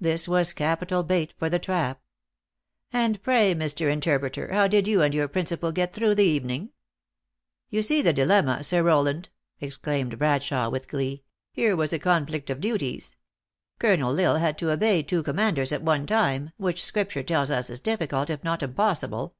[0.00, 2.02] This was capital bait for the trap."
[2.92, 3.92] And pray, Mr.
[3.92, 6.70] Interpreter, how did you and your principal get through the evening?"
[7.70, 9.28] u You see the dilemma, Sir Rowland,"
[9.60, 11.22] exclaimed Bradshawe, with srlee."
[11.52, 13.16] Here was a conflict of o duties.
[13.78, 17.70] Colonel L Isle had to obey two commanders at one time, which Scripture tells us
[17.70, 19.36] is difficult, if not impossible."